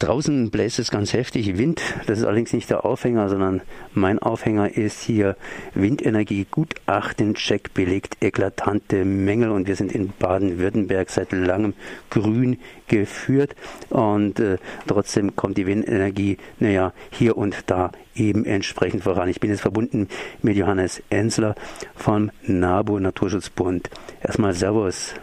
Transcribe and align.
Draußen 0.00 0.50
bläst 0.50 0.78
es 0.78 0.90
ganz 0.90 1.12
heftig 1.12 1.58
Wind. 1.58 1.82
Das 2.06 2.18
ist 2.18 2.24
allerdings 2.24 2.54
nicht 2.54 2.70
der 2.70 2.86
Aufhänger, 2.86 3.28
sondern 3.28 3.60
mein 3.92 4.18
Aufhänger 4.18 4.74
ist 4.74 5.02
hier 5.02 5.36
Windenergie 5.74 6.46
Gutachten 6.50 7.34
Check 7.34 7.74
belegt 7.74 8.16
eklatante 8.22 9.04
Mängel 9.04 9.50
und 9.50 9.68
wir 9.68 9.76
sind 9.76 9.92
in 9.92 10.10
Baden-Württemberg 10.18 11.10
seit 11.10 11.32
langem 11.32 11.74
grün 12.08 12.58
geführt 12.88 13.54
und 13.90 14.40
äh, 14.40 14.56
trotzdem 14.86 15.36
kommt 15.36 15.58
die 15.58 15.66
Windenergie, 15.66 16.38
naja, 16.60 16.94
hier 17.10 17.36
und 17.36 17.56
da 17.66 17.92
eben 18.14 18.46
entsprechend 18.46 19.04
voran. 19.04 19.28
Ich 19.28 19.38
bin 19.38 19.50
jetzt 19.50 19.60
verbunden 19.60 20.08
mit 20.40 20.56
Johannes 20.56 21.02
Ensler 21.10 21.54
vom 21.94 22.30
NABU 22.46 22.98
Naturschutzbund. 23.00 23.90
Erstmal 24.22 24.54
Servus. 24.54 25.14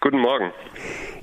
Guten 0.00 0.18
Morgen. 0.18 0.50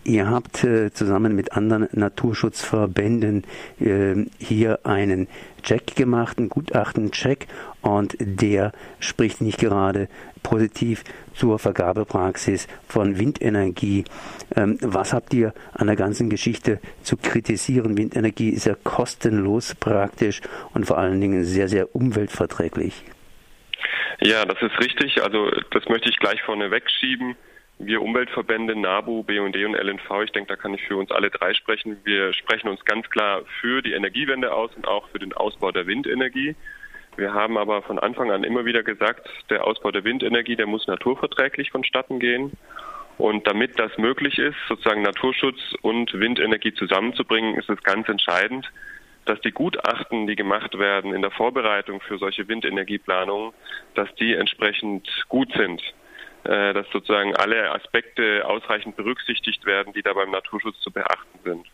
Ihr 0.04 0.30
habt 0.30 0.64
äh, 0.64 0.92
zusammen 0.92 1.36
mit 1.36 1.54
anderen 1.54 1.88
Naturschutzverbänden 1.92 3.44
äh, 3.80 4.16
hier 4.40 4.80
einen 4.86 5.28
Check 5.62 5.96
gemacht, 5.96 6.38
einen 6.38 6.50
Gutachtencheck, 6.50 7.48
und 7.82 8.16
der 8.20 8.72
spricht 9.00 9.42
nicht 9.42 9.60
gerade 9.60 10.08
positiv 10.44 11.04
zur 11.34 11.60
Vergabepraxis 11.60 12.68
von 12.88 13.20
Windenergie. 13.20 14.06
Ähm, 14.56 14.78
was 14.82 15.14
habt 15.14 15.34
ihr 15.34 15.54
an 15.74 15.88
der 15.88 15.96
ganzen 15.96 16.30
Geschichte 16.30 16.80
zu 17.04 17.18
kritisieren? 17.18 17.98
Windenergie 17.98 18.50
ist 18.50 18.66
ja 18.66 18.76
kostenlos 18.84 19.76
praktisch 19.76 20.42
und 20.74 20.86
vor 20.86 20.98
allen 20.98 21.20
Dingen 21.20 21.44
sehr, 21.44 21.68
sehr 21.68 21.96
umweltverträglich. 21.96 23.04
Ja, 24.22 24.46
das 24.46 24.62
ist 24.62 24.78
richtig. 24.80 25.22
Also 25.24 25.50
das 25.72 25.86
möchte 25.88 26.10
ich 26.10 26.18
gleich 26.18 26.42
vorne 26.44 26.72
wegschieben 26.72 27.36
wir 27.80 28.02
Umweltverbände, 28.02 28.76
NABU, 28.76 29.24
BUND 29.24 29.56
und 29.56 29.74
LNV, 29.74 30.24
ich 30.26 30.32
denke, 30.32 30.50
da 30.50 30.56
kann 30.58 30.74
ich 30.74 30.84
für 30.84 30.98
uns 30.98 31.12
alle 31.12 31.30
drei 31.30 31.54
sprechen. 31.54 31.98
Wir 32.04 32.34
sprechen 32.34 32.68
uns 32.68 32.84
ganz 32.84 33.10
klar 33.10 33.44
für 33.62 33.82
die 33.82 33.94
Energiewende 33.94 34.54
aus 34.54 34.76
und 34.76 34.88
auch 34.88 35.08
für 35.10 35.20
den 35.20 35.34
Ausbau 35.34 35.72
der 35.72 35.88
Windenergie. 35.88 36.56
Wir 37.16 37.34
haben 37.34 37.58
aber 37.58 37.82
von 37.82 37.98
Anfang 37.98 38.32
an 38.32 38.44
immer 38.44 38.66
wieder 38.66 38.84
gesagt, 38.84 39.30
der 39.50 39.66
Ausbau 39.66 39.92
der 39.92 40.04
Windenergie, 40.04 40.58
der 40.58 40.68
muss 40.68 40.88
naturverträglich 40.88 41.72
vonstatten 41.72 42.20
gehen. 42.20 42.52
Und 43.18 43.48
damit 43.48 43.80
das 43.80 43.98
möglich 43.98 44.38
ist, 44.38 44.58
sozusagen 44.68 45.02
Naturschutz 45.02 45.60
und 45.82 46.14
Windenergie 46.18 46.74
zusammenzubringen, 46.74 47.56
ist 47.56 47.70
es 47.70 47.82
ganz 47.84 48.08
entscheidend, 48.08 48.70
dass 49.26 49.40
die 49.42 49.52
Gutachten, 49.52 50.28
die 50.28 50.36
gemacht 50.36 50.78
werden 50.78 51.14
in 51.14 51.22
der 51.22 51.32
Vorbereitung 51.32 52.02
für 52.02 52.18
solche 52.18 52.48
Windenergieplanungen, 52.48 53.54
dass 53.96 54.14
die 54.16 54.34
entsprechend 54.34 55.08
gut 55.28 55.52
sind. 55.54 55.82
Äh, 56.46 56.74
dass 56.74 56.88
sozusagen 56.92 57.36
alle 57.36 57.70
Aspekte 57.72 58.46
ausreichend 58.46 58.96
berücksichtigt 58.96 59.66
werden, 59.66 59.92
die 59.92 60.02
da 60.02 60.14
beim 60.14 60.32
Naturschutz 60.32 60.80
zu 60.80 60.90
beachten 60.90 61.40
sind. 61.44 61.68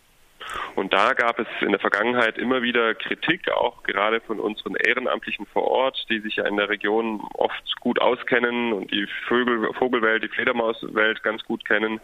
Und 0.75 0.91
da 0.91 1.13
gab 1.13 1.39
es 1.39 1.47
in 1.61 1.69
der 1.69 1.80
Vergangenheit 1.80 2.38
immer 2.39 2.63
wieder 2.63 2.95
Kritik, 2.95 3.52
auch 3.52 3.83
gerade 3.83 4.21
von 4.21 4.39
unseren 4.39 4.75
Ehrenamtlichen 4.75 5.45
vor 5.45 5.63
Ort, 5.63 6.05
die 6.09 6.19
sich 6.19 6.38
ja 6.38 6.45
in 6.45 6.58
der 6.58 6.69
Region 6.69 7.21
oft 7.36 7.80
gut 7.80 8.02
auskennen 8.02 8.73
und 8.73 8.91
die 8.91 9.08
Vögel, 9.27 9.71
Vogelwelt, 9.73 10.23
die 10.23 10.30
Fledermauswelt 10.30 11.21
ganz 11.21 11.43
gut 11.43 11.63
kennen, 11.63 12.02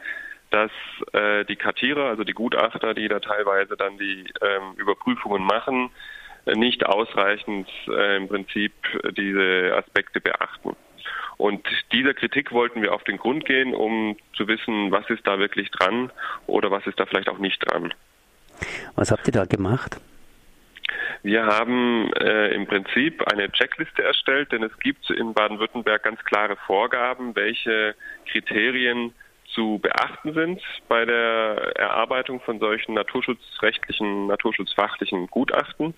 dass 0.51 0.71
äh, 1.13 1.43
die 1.45 1.55
Kartierer, 1.55 2.05
also 2.05 2.23
die 2.23 2.33
Gutachter, 2.33 2.93
die 2.93 3.07
da 3.07 3.19
teilweise 3.19 3.75
dann 3.75 3.97
die 3.97 4.25
ähm, 4.41 4.73
Überprüfungen 4.77 5.43
machen, 5.43 5.89
nicht 6.45 6.85
ausreichend 6.85 7.67
äh, 7.87 8.17
im 8.17 8.27
Prinzip 8.27 8.73
diese 9.17 9.75
Aspekte 9.75 10.21
beachten. 10.21 10.75
Und 11.37 11.65
dieser 11.91 12.13
Kritik 12.13 12.51
wollten 12.51 12.81
wir 12.81 12.93
auf 12.93 13.03
den 13.03 13.17
Grund 13.17 13.45
gehen, 13.45 13.73
um 13.73 14.17
zu 14.35 14.47
wissen, 14.47 14.91
was 14.91 15.09
ist 15.09 15.25
da 15.25 15.39
wirklich 15.39 15.71
dran 15.71 16.11
oder 16.47 16.71
was 16.71 16.85
ist 16.87 16.99
da 16.99 17.05
vielleicht 17.05 17.29
auch 17.29 17.39
nicht 17.39 17.59
dran. 17.65 17.93
Was 18.95 19.11
habt 19.11 19.27
ihr 19.27 19.33
da 19.33 19.45
gemacht? 19.45 19.99
Wir 21.23 21.45
haben 21.45 22.11
äh, 22.13 22.53
im 22.53 22.65
Prinzip 22.65 23.23
eine 23.31 23.51
Checkliste 23.51 24.03
erstellt, 24.03 24.51
denn 24.51 24.63
es 24.63 24.77
gibt 24.79 25.09
in 25.09 25.33
Baden-Württemberg 25.33 26.03
ganz 26.03 26.23
klare 26.23 26.55
Vorgaben, 26.67 27.35
welche 27.35 27.95
Kriterien 28.31 29.13
zu 29.53 29.79
beachten 29.81 30.33
sind 30.33 30.61
bei 30.87 31.05
der 31.05 31.73
Erarbeitung 31.75 32.39
von 32.41 32.59
solchen 32.59 32.93
naturschutzrechtlichen, 32.93 34.27
naturschutzfachlichen 34.27 35.27
Gutachten. 35.27 35.93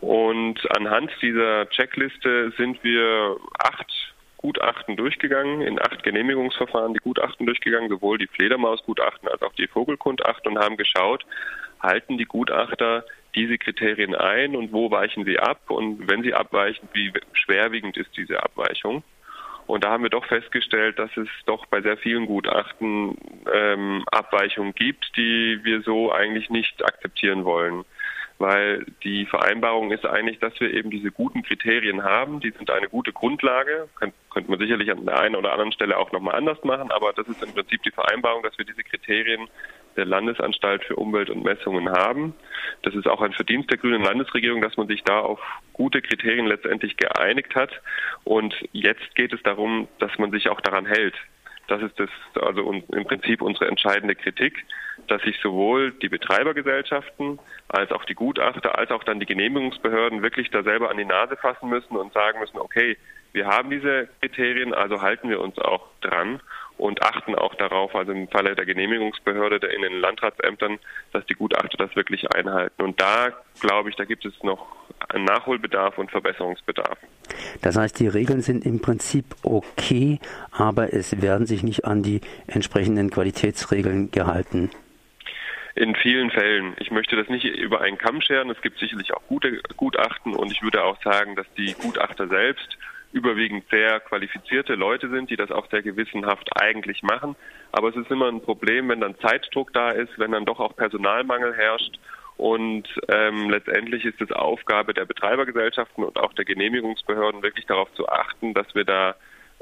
Und 0.00 0.58
anhand 0.76 1.10
dieser 1.20 1.68
Checkliste 1.70 2.52
sind 2.56 2.82
wir 2.84 3.36
acht 3.58 3.90
Gutachten 4.46 4.96
durchgegangen, 4.96 5.60
in 5.60 5.80
acht 5.80 6.04
Genehmigungsverfahren 6.04 6.94
die 6.94 7.00
Gutachten 7.00 7.46
durchgegangen, 7.46 7.88
sowohl 7.88 8.16
die 8.16 8.28
Fledermausgutachten 8.28 9.28
als 9.28 9.42
auch 9.42 9.52
die 9.54 9.66
Vogelkundachten 9.66 10.52
und 10.52 10.62
haben 10.62 10.76
geschaut, 10.76 11.26
halten 11.80 12.16
die 12.16 12.26
Gutachter 12.26 13.04
diese 13.34 13.58
Kriterien 13.58 14.14
ein 14.14 14.54
und 14.54 14.72
wo 14.72 14.88
weichen 14.92 15.24
sie 15.24 15.40
ab 15.40 15.68
und 15.68 16.08
wenn 16.08 16.22
sie 16.22 16.32
abweichen, 16.32 16.88
wie 16.92 17.12
schwerwiegend 17.32 17.96
ist 17.96 18.16
diese 18.16 18.40
Abweichung. 18.40 19.02
Und 19.66 19.82
da 19.82 19.90
haben 19.90 20.04
wir 20.04 20.10
doch 20.10 20.26
festgestellt, 20.26 20.96
dass 21.00 21.10
es 21.16 21.28
doch 21.46 21.66
bei 21.66 21.80
sehr 21.80 21.96
vielen 21.96 22.26
Gutachten 22.26 23.18
ähm, 23.52 24.04
Abweichungen 24.12 24.76
gibt, 24.76 25.10
die 25.16 25.58
wir 25.64 25.82
so 25.82 26.12
eigentlich 26.12 26.50
nicht 26.50 26.84
akzeptieren 26.84 27.44
wollen 27.44 27.84
weil 28.38 28.84
die 29.02 29.26
Vereinbarung 29.26 29.92
ist 29.92 30.04
eigentlich, 30.04 30.38
dass 30.38 30.58
wir 30.60 30.72
eben 30.72 30.90
diese 30.90 31.10
guten 31.10 31.42
Kriterien 31.42 32.04
haben. 32.04 32.40
Die 32.40 32.50
sind 32.50 32.70
eine 32.70 32.88
gute 32.88 33.12
Grundlage. 33.12 33.88
Könnt, 33.98 34.14
könnte 34.30 34.50
man 34.50 34.60
sicherlich 34.60 34.90
an 34.90 35.06
der 35.06 35.18
einen 35.18 35.36
oder 35.36 35.52
anderen 35.52 35.72
Stelle 35.72 35.96
auch 35.96 36.12
nochmal 36.12 36.34
anders 36.34 36.62
machen, 36.64 36.90
aber 36.90 37.12
das 37.14 37.26
ist 37.28 37.42
im 37.42 37.52
Prinzip 37.52 37.82
die 37.82 37.90
Vereinbarung, 37.90 38.42
dass 38.42 38.56
wir 38.58 38.64
diese 38.64 38.82
Kriterien 38.82 39.48
der 39.96 40.04
Landesanstalt 40.04 40.84
für 40.84 40.96
Umwelt 40.96 41.30
und 41.30 41.42
Messungen 41.42 41.88
haben. 41.88 42.34
Das 42.82 42.94
ist 42.94 43.06
auch 43.06 43.22
ein 43.22 43.32
Verdienst 43.32 43.70
der 43.70 43.78
grünen 43.78 44.02
Landesregierung, 44.02 44.60
dass 44.60 44.76
man 44.76 44.88
sich 44.88 45.02
da 45.02 45.20
auf 45.20 45.40
gute 45.72 46.02
Kriterien 46.02 46.46
letztendlich 46.46 46.96
geeinigt 46.98 47.54
hat. 47.54 47.70
Und 48.24 48.54
jetzt 48.72 49.14
geht 49.14 49.32
es 49.32 49.42
darum, 49.42 49.88
dass 49.98 50.16
man 50.18 50.30
sich 50.30 50.50
auch 50.50 50.60
daran 50.60 50.84
hält. 50.84 51.14
Das 51.68 51.82
ist 51.82 51.98
das, 51.98 52.10
also 52.40 52.70
im 52.70 53.04
Prinzip 53.04 53.42
unsere 53.42 53.66
entscheidende 53.68 54.14
Kritik, 54.14 54.64
dass 55.08 55.22
sich 55.22 55.38
sowohl 55.40 55.92
die 55.92 56.08
Betreibergesellschaften 56.08 57.38
als 57.68 57.92
auch 57.92 58.04
die 58.04 58.14
Gutachter 58.14 58.78
als 58.78 58.90
auch 58.90 59.04
dann 59.04 59.20
die 59.20 59.26
Genehmigungsbehörden 59.26 60.22
wirklich 60.22 60.50
da 60.50 60.62
selber 60.62 60.90
an 60.90 60.96
die 60.96 61.04
Nase 61.04 61.36
fassen 61.36 61.68
müssen 61.68 61.96
und 61.96 62.12
sagen 62.12 62.40
müssen, 62.40 62.58
okay, 62.58 62.96
wir 63.32 63.46
haben 63.46 63.68
diese 63.68 64.08
Kriterien, 64.20 64.72
also 64.72 65.02
halten 65.02 65.28
wir 65.28 65.40
uns 65.40 65.58
auch 65.58 65.86
dran 66.00 66.40
und 66.78 67.02
achten 67.02 67.34
auch 67.34 67.54
darauf, 67.54 67.94
also 67.94 68.12
im 68.12 68.28
Falle 68.28 68.54
der 68.54 68.64
Genehmigungsbehörde 68.64 69.60
der 69.60 69.74
in 69.74 69.82
den 69.82 70.00
Landratsämtern, 70.00 70.78
dass 71.12 71.24
die 71.26 71.34
Gutachter 71.34 71.76
das 71.76 71.94
wirklich 71.96 72.30
einhalten. 72.34 72.82
Und 72.82 73.00
da 73.00 73.28
glaube 73.60 73.90
ich, 73.90 73.96
da 73.96 74.04
gibt 74.04 74.24
es 74.24 74.32
noch 74.42 74.66
einen 75.10 75.24
Nachholbedarf 75.24 75.98
und 75.98 76.10
Verbesserungsbedarf. 76.10 76.98
Das 77.62 77.76
heißt, 77.76 77.98
die 78.00 78.08
Regeln 78.08 78.40
sind 78.40 78.64
im 78.64 78.80
Prinzip 78.80 79.26
okay, 79.42 80.18
aber 80.50 80.92
es 80.92 81.20
werden 81.20 81.46
sich 81.46 81.62
nicht 81.62 81.84
an 81.84 82.02
die 82.02 82.20
entsprechenden 82.46 83.10
Qualitätsregeln 83.10 84.10
gehalten. 84.10 84.70
In 85.76 85.94
vielen 85.94 86.30
Fällen. 86.30 86.74
Ich 86.78 86.90
möchte 86.90 87.16
das 87.16 87.28
nicht 87.28 87.44
über 87.44 87.82
einen 87.82 87.98
Kamm 87.98 88.22
scheren. 88.22 88.48
Es 88.48 88.62
gibt 88.62 88.78
sicherlich 88.78 89.12
auch 89.12 89.20
gute 89.28 89.60
Gutachten 89.76 90.34
und 90.34 90.50
ich 90.50 90.62
würde 90.62 90.82
auch 90.82 90.96
sagen, 91.02 91.36
dass 91.36 91.46
die 91.58 91.74
Gutachter 91.74 92.28
selbst 92.28 92.78
überwiegend 93.12 93.68
sehr 93.70 94.00
qualifizierte 94.00 94.74
Leute 94.74 95.10
sind, 95.10 95.28
die 95.28 95.36
das 95.36 95.50
auch 95.50 95.68
sehr 95.70 95.82
gewissenhaft 95.82 96.48
eigentlich 96.58 97.02
machen. 97.02 97.36
Aber 97.72 97.90
es 97.90 97.96
ist 97.96 98.10
immer 98.10 98.28
ein 98.28 98.40
Problem, 98.40 98.88
wenn 98.88 99.02
dann 99.02 99.18
Zeitdruck 99.18 99.70
da 99.74 99.90
ist, 99.90 100.18
wenn 100.18 100.32
dann 100.32 100.46
doch 100.46 100.60
auch 100.60 100.74
Personalmangel 100.74 101.54
herrscht. 101.54 101.98
Und 102.38 102.88
ähm, 103.08 103.50
letztendlich 103.50 104.06
ist 104.06 104.20
es 104.22 104.32
Aufgabe 104.32 104.94
der 104.94 105.04
Betreibergesellschaften 105.04 106.04
und 106.04 106.18
auch 106.18 106.32
der 106.32 106.46
Genehmigungsbehörden, 106.46 107.42
wirklich 107.42 107.66
darauf 107.66 107.92
zu 107.92 108.08
achten, 108.08 108.54
dass 108.54 108.74
wir 108.74 108.84
da, 108.84 109.14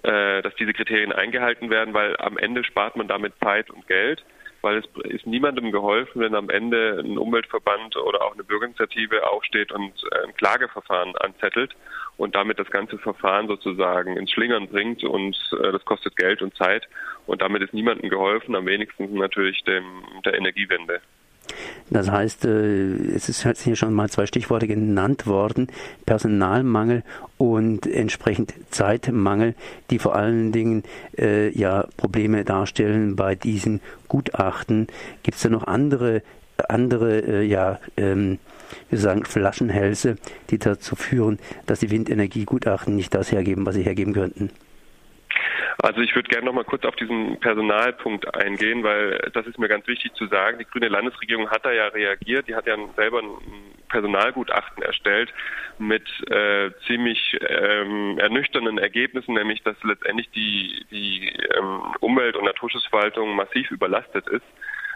äh, 0.05 0.43
dass 0.43 0.55
diese 0.55 0.75
Kriterien 0.75 1.13
eingehalten 1.13 1.71
werden, 1.71 1.93
weil 1.93 2.17
am 2.19 2.39
Ende 2.39 2.63
spart 2.63 2.95
man 2.95 3.09
damit 3.09 3.33
Zeit 3.43 3.69
und 3.69 3.89
Geld 3.89 4.23
weil 4.65 4.79
es 4.79 4.87
ist 5.11 5.27
niemandem 5.27 5.71
geholfen, 5.71 6.23
wenn 6.23 6.35
am 6.35 6.49
Ende 6.49 6.99
ein 6.99 7.19
Umweltverband 7.19 7.97
oder 7.97 8.23
auch 8.23 8.33
eine 8.33 8.45
Bürgerinitiative 8.45 9.29
aufsteht 9.29 9.71
und 9.71 9.93
äh, 10.11 10.27
ein 10.27 10.35
Klageverfahren 10.35 11.15
anzettelt 11.17 11.77
und 12.17 12.35
damit 12.35 12.59
das 12.59 12.71
ganze 12.71 12.99
Verfahren 12.99 13.47
sozusagen 13.47 14.17
ins 14.17 14.33
Schlingern 14.33 14.69
bringt 14.69 15.05
und 15.05 15.37
äh, 15.53 15.71
das 15.71 15.85
kostet 15.85 16.17
Geld 16.17 16.41
und 16.41 16.57
Zeit 16.57 16.89
und 17.27 17.43
damit 17.43 17.63
ist 17.63 17.75
niemandem 17.75 18.09
geholfen, 18.09 18.57
am 18.57 18.67
wenigsten 18.67 19.13
natürlich 19.15 19.63
dem, 19.65 19.85
der 20.25 20.35
Energiewende. 20.35 21.01
Das 21.91 22.11
heißt, 22.11 22.47
äh, 22.47 22.95
es 23.15 23.29
ist 23.29 23.47
hier 23.63 23.77
schon 23.77 23.93
mal 23.93 24.09
zwei 24.09 24.27
Stichworte 24.27 24.67
genannt 24.67 25.27
worden, 25.27 25.69
Personalmangel 26.07 27.03
und 27.37 27.87
entsprechend 27.87 28.55
Zeitmangel, 28.71 29.55
die 29.91 29.99
vor 29.99 30.15
allen 30.17 30.51
Dingen 30.51 30.83
äh, 31.19 31.51
ja 31.51 31.87
Probleme 31.97 32.45
darstellen 32.45 33.17
bei 33.17 33.35
diesen 33.35 33.81
Gutachten. 34.09 34.87
Gibt 35.23 35.37
es 35.37 35.43
da 35.43 35.51
noch 35.51 35.67
andere 35.67 36.23
andere 36.69 37.19
äh, 37.21 37.43
ja 37.43 37.81
ähm, 37.97 38.39
wir 38.91 38.99
sagen 38.99 39.25
Flaschenhälse, 39.25 40.17
die 40.51 40.59
dazu 40.59 40.97
führen, 40.97 41.39
dass 41.67 41.81
die 41.81 41.91
Windenergiegutachten 41.91 42.97
nicht 42.97 43.15
das 43.15 43.33
hergeben, 43.33 43.67
was 43.67 43.75
sie 43.75 43.83
hergeben 43.83 44.13
könnten? 44.13 44.51
Also 45.85 46.01
ich 46.01 46.15
würde 46.15 46.31
gerne 46.31 46.47
noch 46.47 46.55
mal 46.55 46.65
kurz 46.65 46.87
auf 46.87 46.97
diesen 46.97 47.39
Personalpunkt 47.41 48.35
eingehen, 48.35 48.83
weil 48.83 49.31
das 49.35 49.47
ist 49.47 49.59
mir 49.59 49.69
ganz 49.69 49.87
wichtig 49.87 50.15
zu 50.15 50.27
sagen. 50.29 50.59
Die 50.59 50.65
grüne 50.65 50.89
Landesregierung 50.89 51.51
hat 51.51 51.67
da 51.67 51.73
ja 51.73 51.89
reagiert. 51.89 52.49
Die 52.49 52.55
hat 52.55 52.67
ja 52.67 52.75
selber 52.97 53.21
ein 53.21 53.37
Personalgutachten 53.91 54.83
erstellt 54.83 55.31
mit 55.79 56.09
äh, 56.31 56.71
ziemlich 56.87 57.37
ähm, 57.47 58.19
ernüchternden 58.19 58.79
Ergebnissen, 58.79 59.35
nämlich 59.35 59.63
dass 59.63 59.77
letztendlich 59.83 60.31
die, 60.31 60.87
die 60.91 61.29
ähm, 61.55 61.83
Umwelt- 62.01 62.37
und 62.37 62.47
Naturschutzverwaltung 62.47 63.37
massiv 63.37 63.71
überlastet 63.71 64.27
ist. 64.29 64.47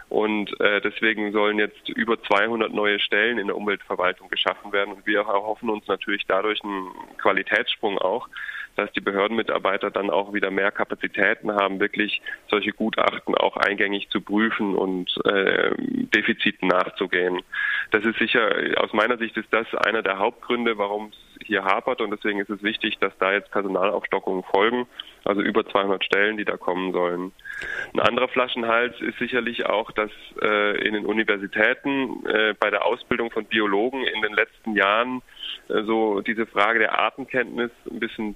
Und 0.09 0.59
äh, 0.59 0.81
deswegen 0.81 1.31
sollen 1.31 1.59
jetzt 1.59 1.87
über 1.89 2.21
200 2.21 2.73
neue 2.73 2.99
Stellen 2.99 3.37
in 3.37 3.47
der 3.47 3.55
Umweltverwaltung 3.55 4.27
geschaffen 4.29 4.71
werden. 4.71 4.95
Und 4.95 5.05
wir 5.05 5.19
erhoffen 5.19 5.69
uns 5.69 5.87
natürlich 5.87 6.25
dadurch 6.27 6.63
einen 6.63 6.89
Qualitätssprung 7.17 7.99
auch, 7.99 8.27
dass 8.75 8.91
die 8.93 9.01
Behördenmitarbeiter 9.01 9.91
dann 9.91 10.09
auch 10.09 10.33
wieder 10.33 10.51
mehr 10.51 10.71
Kapazitäten 10.71 11.51
haben, 11.51 11.79
wirklich 11.79 12.21
solche 12.49 12.71
Gutachten 12.71 13.35
auch 13.35 13.57
eingängig 13.57 14.09
zu 14.09 14.21
prüfen 14.21 14.75
und 14.75 15.13
äh, 15.25 15.75
Defiziten 15.77 16.69
nachzugehen. 16.69 17.41
Das 17.91 18.03
ist 18.05 18.17
sicher, 18.17 18.49
aus 18.77 18.93
meiner 18.93 19.17
Sicht 19.17 19.37
ist 19.37 19.51
das 19.51 19.67
einer 19.75 20.01
der 20.01 20.17
Hauptgründe, 20.17 20.77
warum 20.77 21.07
es 21.07 21.28
hier 21.49 21.65
hapert 21.65 21.99
und 21.99 22.11
deswegen 22.11 22.39
ist 22.39 22.49
es 22.49 22.63
wichtig, 22.63 22.97
dass 22.99 23.11
da 23.17 23.33
jetzt 23.33 23.51
Personalaufstockungen 23.51 24.43
folgen, 24.43 24.87
also 25.25 25.41
über 25.41 25.67
200 25.67 26.03
Stellen, 26.05 26.37
die 26.37 26.45
da 26.45 26.55
kommen 26.55 26.93
sollen. 26.93 27.33
Ein 27.93 27.99
anderer 27.99 28.29
Flaschenhals 28.29 28.99
ist 29.01 29.17
sicherlich 29.19 29.65
auch, 29.65 29.91
dass 29.91 30.11
äh, 30.41 30.77
in 30.87 30.93
den 30.93 31.05
Universitäten 31.05 32.25
äh, 32.25 32.53
bei 32.57 32.69
der 32.69 32.85
Ausbildung 32.85 33.31
von 33.31 33.45
Biologen 33.45 34.03
in 34.03 34.21
den 34.21 34.33
letzten 34.33 34.75
Jahren 34.75 35.21
äh, 35.67 35.83
so 35.83 36.21
diese 36.21 36.45
Frage 36.45 36.79
der 36.79 36.97
Artenkenntnis 36.97 37.71
ein 37.89 37.99
bisschen 37.99 38.35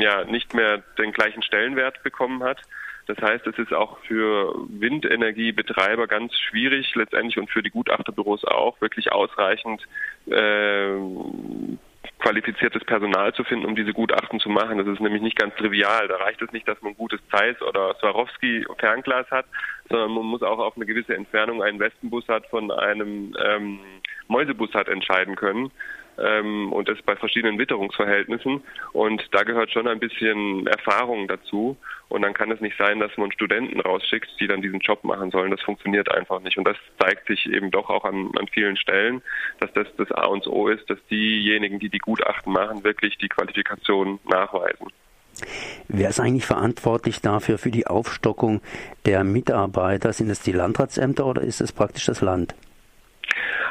ja 0.00 0.24
nicht 0.24 0.54
mehr 0.54 0.82
den 0.98 1.12
gleichen 1.12 1.42
Stellenwert 1.42 2.02
bekommen 2.02 2.42
hat. 2.42 2.60
Das 3.06 3.18
heißt, 3.18 3.46
es 3.46 3.56
ist 3.58 3.72
auch 3.72 3.98
für 4.00 4.52
Windenergiebetreiber 4.68 6.08
ganz 6.08 6.34
schwierig, 6.34 6.92
letztendlich 6.96 7.38
und 7.38 7.50
für 7.50 7.62
die 7.62 7.70
Gutachterbüros 7.70 8.44
auch, 8.44 8.80
wirklich 8.80 9.12
ausreichend 9.12 9.80
äh, 10.26 10.96
qualifiziertes 12.26 12.84
Personal 12.84 13.32
zu 13.34 13.44
finden, 13.44 13.66
um 13.66 13.76
diese 13.76 13.92
Gutachten 13.92 14.40
zu 14.40 14.48
machen. 14.48 14.78
Das 14.78 14.86
ist 14.88 15.00
nämlich 15.00 15.22
nicht 15.22 15.38
ganz 15.38 15.54
trivial. 15.54 16.08
Da 16.08 16.16
reicht 16.16 16.42
es 16.42 16.50
nicht, 16.50 16.66
dass 16.66 16.82
man 16.82 16.96
gutes 16.96 17.20
Zeiss 17.30 17.60
oder 17.62 17.94
Swarovski 18.00 18.66
Fernglas 18.78 19.30
hat, 19.30 19.46
sondern 19.88 20.10
man 20.10 20.24
muss 20.24 20.42
auch 20.42 20.58
auf 20.58 20.74
eine 20.74 20.86
gewisse 20.86 21.14
Entfernung 21.14 21.62
einen 21.62 21.78
Westenbus 21.78 22.26
hat 22.26 22.44
von 22.48 22.72
einem 22.72 23.32
ähm, 23.40 23.78
Mäusebus 24.26 24.74
hat 24.74 24.88
entscheiden 24.88 25.36
können 25.36 25.70
ähm, 26.18 26.72
und 26.72 26.88
das 26.88 27.00
bei 27.02 27.16
verschiedenen 27.16 27.58
Witterungsverhältnissen. 27.58 28.62
Und 28.92 29.22
da 29.32 29.42
gehört 29.42 29.70
schon 29.70 29.88
ein 29.88 29.98
bisschen 29.98 30.66
Erfahrung 30.66 31.28
dazu. 31.28 31.76
Und 32.08 32.22
dann 32.22 32.34
kann 32.34 32.50
es 32.52 32.60
nicht 32.60 32.76
sein, 32.78 33.00
dass 33.00 33.16
man 33.16 33.32
Studenten 33.32 33.80
rausschickt, 33.80 34.28
die 34.38 34.46
dann 34.46 34.62
diesen 34.62 34.80
Job 34.80 35.02
machen 35.04 35.30
sollen. 35.30 35.50
Das 35.50 35.62
funktioniert 35.62 36.10
einfach 36.10 36.40
nicht. 36.40 36.56
Und 36.56 36.66
das 36.66 36.76
zeigt 36.98 37.26
sich 37.26 37.46
eben 37.46 37.70
doch 37.70 37.90
auch 37.90 38.04
an, 38.04 38.30
an 38.38 38.46
vielen 38.48 38.76
Stellen, 38.76 39.22
dass 39.60 39.72
das 39.72 39.88
das 39.96 40.10
A 40.12 40.26
und 40.26 40.46
O 40.46 40.68
ist, 40.68 40.88
dass 40.88 40.98
diejenigen, 41.10 41.78
die 41.78 41.88
die 41.88 41.98
Gutachten 41.98 42.52
machen, 42.52 42.84
wirklich 42.84 43.18
die 43.18 43.28
Qualifikation 43.28 44.20
nachweisen. 44.28 44.92
Wer 45.88 46.08
ist 46.08 46.20
eigentlich 46.20 46.46
verantwortlich 46.46 47.20
dafür 47.20 47.58
für 47.58 47.70
die 47.70 47.86
Aufstockung 47.86 48.62
der 49.04 49.24
Mitarbeiter? 49.24 50.12
Sind 50.12 50.30
es 50.30 50.40
die 50.40 50.52
Landratsämter 50.52 51.26
oder 51.26 51.42
ist 51.42 51.60
es 51.60 51.72
praktisch 51.72 52.06
das 52.06 52.20
Land? 52.20 52.54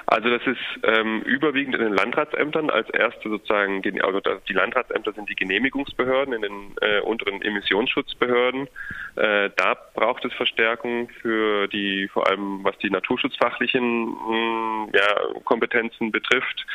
Also 0.08 0.30
das 0.30 0.46
ist 0.46 0.60
ähm, 0.84 1.22
überwiegend 1.24 1.76
in 1.76 1.82
den 1.82 1.94
Landratsämtern 1.94 2.70
als 2.70 2.90
erste 2.92 3.30
sozusagen, 3.30 3.82
also 4.02 4.22
die 4.48 4.54
Landratsämter 4.54 5.14
sind 5.14 5.30
die 5.30 5.36
Genehmigungsbehörden 5.36 6.34
in 6.34 6.42
den 6.44 6.76
äh, 6.82 7.00
unteren 7.00 7.42
Emissionsschutzbehörden. 7.42 8.68
Äh, 9.16 9.50
da 9.56 9.76
braucht 9.96 10.24
es 10.26 10.34
Verstärkung 10.34 11.10
für 11.22 11.68
die, 11.68 12.08
vor 12.08 12.28
allem 12.28 12.64
was 12.64 12.78
die 12.80 12.90
naturschutzfachlichen 12.90 14.06
mh, 14.06 14.86
hm, 14.86 14.90
ja, 14.94 15.42
Kompetenzen 15.44 16.12
betrifft. 16.12 16.66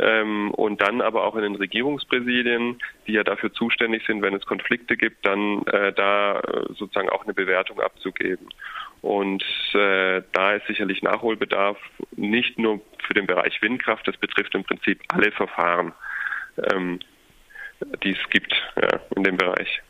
Ähm, 0.00 0.50
und 0.52 0.82
dann 0.82 1.00
aber 1.00 1.24
auch 1.24 1.34
in 1.36 1.42
den 1.42 1.54
Regierungspräsidien, 1.56 2.80
die 3.06 3.12
ja 3.12 3.24
dafür 3.24 3.52
zuständig 3.52 4.04
sind, 4.06 4.22
wenn 4.22 4.34
es 4.34 4.46
Konflikte 4.46 4.96
gibt, 4.96 5.24
dann 5.26 5.64
äh, 5.66 5.92
da 5.92 6.40
äh, 6.40 6.66
sozusagen 6.74 7.08
auch 7.08 7.24
eine 7.24 7.34
Bewertung 7.34 7.80
abzugeben. 7.80 8.48
Und 9.00 9.44
äh, 9.74 10.22
da 10.32 10.54
ist 10.54 10.66
sicherlich 10.66 11.02
Nachholbedarf, 11.02 11.78
nicht 12.16 12.58
nur 12.58 12.80
für 13.06 13.14
den 13.14 13.26
Bereich 13.26 13.60
Windkraft, 13.62 14.06
das 14.08 14.16
betrifft 14.16 14.54
im 14.54 14.64
Prinzip 14.64 15.00
alle 15.08 15.30
Verfahren, 15.30 15.92
ähm, 16.72 16.98
die 18.02 18.10
es 18.10 18.30
gibt 18.30 18.52
ja, 18.80 19.00
in 19.14 19.24
dem 19.24 19.36
Bereich. 19.36 19.82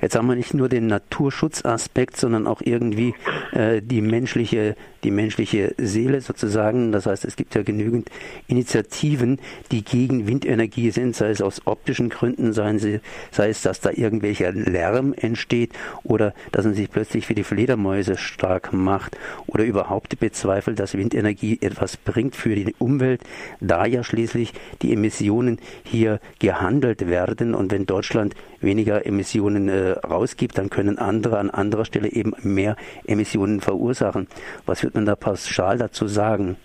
Jetzt 0.00 0.16
haben 0.16 0.26
wir 0.26 0.36
nicht 0.36 0.54
nur 0.54 0.68
den 0.68 0.86
Naturschutzaspekt, 0.86 2.16
sondern 2.16 2.46
auch 2.46 2.60
irgendwie 2.62 3.14
äh, 3.52 3.80
die 3.82 4.00
menschliche 4.00 4.76
die 5.04 5.10
menschliche 5.10 5.74
Seele 5.78 6.20
sozusagen. 6.20 6.90
Das 6.90 7.06
heißt, 7.06 7.24
es 7.24 7.36
gibt 7.36 7.54
ja 7.54 7.62
genügend 7.62 8.10
Initiativen, 8.48 9.38
die 9.70 9.84
gegen 9.84 10.26
Windenergie 10.26 10.90
sind, 10.90 11.14
sei 11.14 11.30
es 11.30 11.42
aus 11.42 11.62
optischen 11.66 12.08
Gründen, 12.08 12.52
sei, 12.52 12.76
sie, 12.78 13.00
sei 13.30 13.50
es, 13.50 13.62
dass 13.62 13.80
da 13.80 13.90
irgendwelcher 13.90 14.52
Lärm 14.52 15.12
entsteht 15.12 15.72
oder 16.02 16.34
dass 16.52 16.64
man 16.64 16.74
sich 16.74 16.90
plötzlich 16.90 17.26
für 17.26 17.34
die 17.34 17.44
Fledermäuse 17.44 18.16
stark 18.16 18.72
macht 18.72 19.16
oder 19.46 19.64
überhaupt 19.64 20.18
bezweifelt, 20.18 20.78
dass 20.78 20.96
Windenergie 20.96 21.58
etwas 21.60 21.96
bringt 21.96 22.34
für 22.34 22.54
die 22.54 22.74
Umwelt, 22.78 23.20
da 23.60 23.84
ja 23.84 24.02
schließlich 24.02 24.54
die 24.82 24.92
Emissionen 24.92 25.58
hier 25.84 26.20
gehandelt 26.38 27.06
werden 27.06 27.54
und 27.54 27.70
wenn 27.70 27.86
Deutschland 27.86 28.34
weniger 28.60 29.06
Emissionen 29.06 29.53
äh, 29.68 29.92
rausgibt, 29.92 30.58
dann 30.58 30.70
können 30.70 30.98
andere 30.98 31.38
an 31.38 31.50
anderer 31.50 31.84
Stelle 31.84 32.10
eben 32.10 32.34
mehr 32.42 32.76
Emissionen 33.06 33.60
verursachen. 33.60 34.28
Was 34.66 34.82
wird 34.82 34.94
man 34.94 35.06
da 35.06 35.16
pauschal 35.16 35.78
dazu 35.78 36.06
sagen? 36.06 36.56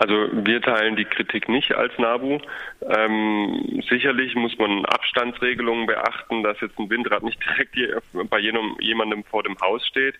Also 0.00 0.14
wir 0.32 0.62
teilen 0.62 0.94
die 0.94 1.06
Kritik 1.06 1.48
nicht 1.48 1.74
als 1.74 1.92
NABU. 1.98 2.38
Ähm, 2.88 3.82
sicherlich 3.88 4.36
muss 4.36 4.56
man 4.56 4.84
Abstandsregelungen 4.84 5.86
beachten, 5.86 6.44
dass 6.44 6.60
jetzt 6.60 6.78
ein 6.78 6.88
Windrad 6.88 7.24
nicht 7.24 7.40
direkt 7.74 7.76
bei 8.30 8.38
jedem, 8.38 8.76
jemandem 8.78 9.24
vor 9.24 9.42
dem 9.42 9.58
Haus 9.60 9.84
steht. 9.86 10.14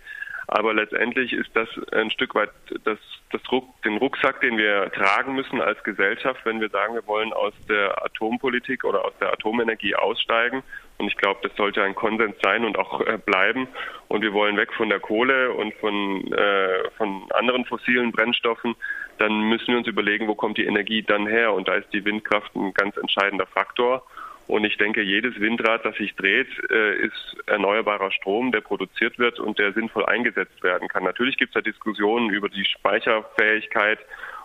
Aber 0.50 0.72
letztendlich 0.72 1.34
ist 1.34 1.50
das 1.54 1.68
ein 1.92 2.10
Stück 2.10 2.34
weit 2.34 2.50
das, 2.84 2.98
das 3.32 3.42
Ruck, 3.52 3.82
den 3.82 3.98
Rucksack, 3.98 4.40
den 4.40 4.56
wir 4.56 4.90
tragen 4.92 5.34
müssen 5.34 5.60
als 5.60 5.82
Gesellschaft, 5.84 6.40
wenn 6.44 6.58
wir 6.58 6.70
sagen, 6.70 6.94
wir 6.94 7.06
wollen 7.06 7.34
aus 7.34 7.52
der 7.68 8.02
Atompolitik 8.02 8.84
oder 8.84 9.04
aus 9.04 9.12
der 9.20 9.30
Atomenergie 9.30 9.94
aussteigen. 9.94 10.62
Und 10.96 11.06
ich 11.06 11.18
glaube, 11.18 11.40
das 11.42 11.54
sollte 11.56 11.82
ein 11.82 11.94
Konsens 11.94 12.34
sein 12.42 12.64
und 12.64 12.78
auch 12.78 13.02
äh, 13.02 13.18
bleiben. 13.18 13.68
Und 14.08 14.22
wir 14.22 14.32
wollen 14.32 14.56
weg 14.56 14.72
von 14.72 14.88
der 14.88 15.00
Kohle 15.00 15.52
und 15.52 15.74
von, 15.74 16.32
äh, 16.32 16.90
von 16.96 17.30
anderen 17.32 17.66
fossilen 17.66 18.10
Brennstoffen. 18.10 18.74
Dann 19.18 19.50
müssen 19.50 19.68
wir 19.68 19.76
uns 19.76 19.86
überlegen, 19.86 20.28
wo 20.28 20.34
kommt 20.34 20.56
die 20.56 20.64
Energie 20.64 21.02
dann 21.02 21.26
her? 21.26 21.52
Und 21.52 21.68
da 21.68 21.74
ist 21.74 21.92
die 21.92 22.06
Windkraft 22.06 22.56
ein 22.56 22.72
ganz 22.72 22.96
entscheidender 22.96 23.46
Faktor. 23.46 24.02
Und 24.48 24.64
ich 24.64 24.78
denke, 24.78 25.02
jedes 25.02 25.38
Windrad, 25.38 25.84
das 25.84 25.94
sich 25.96 26.16
dreht, 26.16 26.48
äh, 26.70 26.96
ist 27.06 27.36
erneuerbarer 27.46 28.10
Strom, 28.10 28.50
der 28.50 28.62
produziert 28.62 29.18
wird 29.18 29.38
und 29.38 29.58
der 29.58 29.74
sinnvoll 29.74 30.06
eingesetzt 30.06 30.62
werden 30.62 30.88
kann. 30.88 31.04
Natürlich 31.04 31.36
gibt 31.36 31.50
es 31.50 31.54
da 31.54 31.60
Diskussionen 31.60 32.30
über 32.30 32.48
die 32.48 32.64
Speicherfähigkeit 32.64 33.98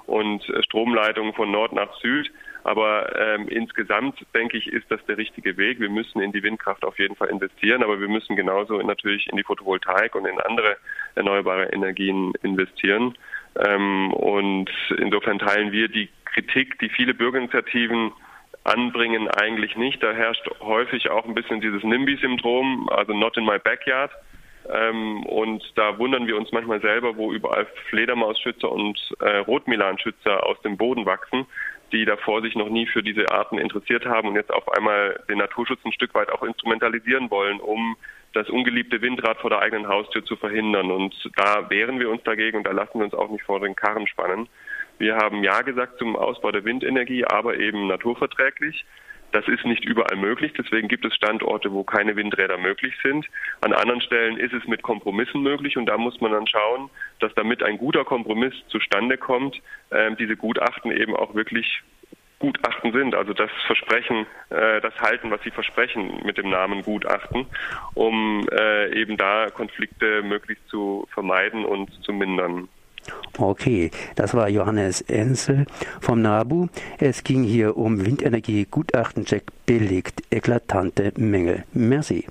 und 0.06 0.48
äh, 0.50 0.62
Stromleitungen 0.62 1.34
von 1.34 1.50
Nord 1.50 1.72
nach 1.72 1.94
Süd. 2.02 2.30
Aber 2.66 3.18
ähm, 3.18 3.48
insgesamt 3.48 4.26
denke 4.34 4.58
ich, 4.58 4.68
ist 4.68 4.90
das 4.90 5.04
der 5.06 5.18
richtige 5.18 5.56
Weg. 5.56 5.80
Wir 5.80 5.90
müssen 5.90 6.22
in 6.22 6.34
die 6.34 6.44
Windkraft 6.44 6.84
auf 6.84 7.00
jeden 7.00 7.16
Fall 7.16 7.30
investieren, 7.30 7.82
aber 7.82 8.00
wir 8.02 8.10
müssen 8.10 8.36
genauso 8.36 8.82
natürlich 8.82 9.28
in 9.30 9.38
die 9.38 9.44
Photovoltaik 9.44 10.16
und 10.16 10.26
in 10.26 10.40
andere 10.40 10.78
erneuerbare 11.16 11.72
Energien 11.72 12.34
investieren. 12.42 13.18
Ähm, 13.56 14.14
und 14.14 14.70
insofern 14.98 15.40
teilen 15.40 15.72
wir 15.72 15.88
die 15.88 16.10
Kritik, 16.26 16.80
die 16.80 16.90
viele 16.90 17.14
Bürgerinitiativen 17.14 18.12
anbringen 18.64 19.28
eigentlich 19.28 19.76
nicht. 19.76 20.02
Da 20.02 20.12
herrscht 20.12 20.48
häufig 20.62 21.10
auch 21.10 21.26
ein 21.26 21.34
bisschen 21.34 21.62
dieses 21.62 21.84
NIMBY-Syndrom, 21.84 22.90
also 22.90 23.14
not 23.14 23.38
in 23.38 23.46
my 23.46 23.60
backyard. 23.60 24.12
Ähm, 24.70 25.26
und 25.26 25.64
da 25.76 25.98
wundern 25.98 26.28
wir 26.28 26.38
uns 26.38 26.52
manchmal 26.52 26.80
selber, 26.82 27.18
wo 27.18 27.34
überall 27.34 27.68
Fledermausschützer 27.90 28.72
und 28.72 28.98
äh, 29.20 29.38
Rotmilanschützer 29.38 30.46
aus 30.46 30.62
dem 30.62 30.78
Boden 30.78 31.06
wachsen, 31.06 31.46
die 31.92 32.06
davor 32.06 32.42
sich 32.42 32.56
noch 32.56 32.70
nie 32.70 32.88
für 32.88 33.04
diese 33.04 33.30
Arten 33.30 33.58
interessiert 33.58 34.06
haben 34.06 34.30
und 34.30 34.36
jetzt 34.36 34.54
auf 34.54 34.68
einmal 34.72 35.20
den 35.30 35.40
Naturschutz 35.40 35.80
ein 35.86 35.92
Stück 35.92 36.14
weit 36.14 36.32
auch 36.32 36.44
instrumentalisieren 36.44 37.30
wollen, 37.30 37.60
um 37.60 37.98
das 38.34 38.50
ungeliebte 38.50 39.02
Windrad 39.02 39.38
vor 39.40 39.50
der 39.50 39.60
eigenen 39.60 39.88
Haustür 39.88 40.24
zu 40.26 40.36
verhindern. 40.36 40.90
Und 40.92 41.14
da 41.36 41.70
wehren 41.70 42.00
wir 42.00 42.10
uns 42.10 42.24
dagegen 42.24 42.58
und 42.58 42.66
da 42.66 42.72
lassen 42.72 43.00
wir 43.00 43.06
uns 43.06 43.14
auch 43.14 43.30
nicht 43.30 43.44
vor 43.44 43.60
den 43.60 43.76
Karren 43.76 44.08
spannen. 44.08 44.48
Wir 44.98 45.16
haben 45.16 45.44
Ja 45.44 45.62
gesagt 45.62 45.98
zum 46.00 46.16
Ausbau 46.16 46.52
der 46.52 46.66
Windenergie, 46.66 47.26
aber 47.26 47.58
eben 47.58 47.88
naturverträglich. 47.88 48.86
Das 49.34 49.48
ist 49.48 49.66
nicht 49.66 49.84
überall 49.84 50.16
möglich, 50.16 50.54
deswegen 50.56 50.88
gibt 50.88 51.06
es 51.06 51.16
Standorte, 51.16 51.72
wo 51.72 51.84
keine 51.84 52.16
Windräder 52.16 52.60
möglich 52.60 52.94
sind. 53.02 53.26
An 53.62 53.74
anderen 53.74 54.00
Stellen 54.02 54.38
ist 54.38 54.54
es 54.54 54.68
mit 54.68 54.84
Kompromissen 54.84 55.42
möglich 55.42 55.76
und 55.76 55.88
da 55.88 55.98
muss 55.98 56.22
man 56.22 56.32
dann 56.32 56.46
schauen, 56.46 56.92
dass 57.20 57.34
damit 57.34 57.64
ein 57.64 57.80
guter 57.80 58.06
Kompromiss 58.06 58.54
zustande 58.68 59.18
kommt, 59.18 59.60
äh, 59.90 60.16
diese 60.18 60.38
Gutachten 60.38 60.92
eben 60.92 61.16
auch 61.16 61.34
wirklich 61.34 61.82
Gutachten 62.44 62.92
sind, 62.92 63.16
also 63.16 63.34
das 63.34 63.50
Versprechen, 63.66 64.28
äh, 64.50 64.82
das 64.82 64.94
halten, 65.00 65.32
was 65.32 65.42
sie 65.44 65.52
versprechen 65.52 66.22
mit 66.26 66.38
dem 66.38 66.50
Namen 66.50 66.84
Gutachten, 66.84 67.48
um 67.96 68.46
äh, 68.52 68.94
eben 68.94 69.18
da 69.18 69.48
Konflikte 69.50 70.22
möglichst 70.22 70.68
zu 70.68 71.08
vermeiden 71.14 71.66
und 71.66 71.90
zu 72.04 72.12
mindern. 72.12 72.68
Okay, 73.38 73.90
das 74.16 74.34
war 74.34 74.48
Johannes 74.50 75.02
Ensel 75.02 75.66
vom 76.00 76.22
NABU. 76.22 76.68
Es 77.00 77.24
ging 77.24 77.44
hier 77.44 77.78
um 77.78 78.06
Windenergie 78.06 78.68
Gutachtencheck 78.70 79.44
belegt 79.66 80.22
eklatante 80.30 81.14
Mängel. 81.18 81.64
Merci. 81.74 82.26